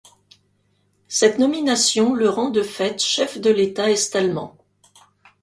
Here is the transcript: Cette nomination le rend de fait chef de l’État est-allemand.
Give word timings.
Cette 1.07 1.37
nomination 1.37 2.15
le 2.15 2.27
rend 2.27 2.49
de 2.49 2.63
fait 2.63 2.99
chef 2.99 3.39
de 3.39 3.51
l’État 3.51 3.91
est-allemand. 3.91 4.57